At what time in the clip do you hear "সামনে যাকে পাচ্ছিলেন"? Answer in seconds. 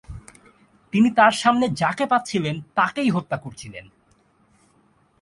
1.31-2.55